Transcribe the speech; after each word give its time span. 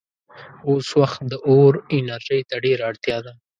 اوس 0.69 0.87
وخت 1.01 1.19
د 1.31 1.33
اور 1.47 1.73
انرژۍ 1.95 2.41
ته 2.49 2.55
ډېره 2.63 2.83
اړتیا 2.89 3.17
ده. 3.25 3.33